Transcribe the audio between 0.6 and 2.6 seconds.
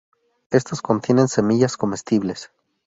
contienen semillas comestibles.